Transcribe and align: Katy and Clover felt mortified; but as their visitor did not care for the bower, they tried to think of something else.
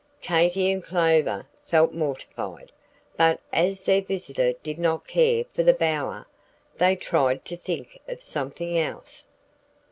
Katy 0.23 0.71
and 0.71 0.83
Clover 0.83 1.47
felt 1.67 1.93
mortified; 1.93 2.71
but 3.17 3.39
as 3.53 3.85
their 3.85 4.01
visitor 4.01 4.53
did 4.63 4.79
not 4.79 5.05
care 5.05 5.43
for 5.53 5.61
the 5.61 5.75
bower, 5.75 6.25
they 6.79 6.95
tried 6.95 7.45
to 7.45 7.55
think 7.55 7.99
of 8.07 8.19
something 8.19 8.79
else. 8.79 9.29